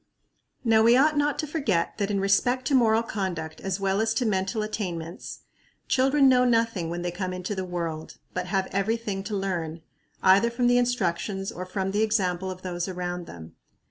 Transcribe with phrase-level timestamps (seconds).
[0.63, 4.15] Now we ought not to forget that in respect to moral conduct as well as
[4.15, 5.41] to mental attainments
[5.87, 9.81] children know nothing when they come into the world, but have every thing to learn,
[10.23, 13.55] either from the instructions or from the example of those around them.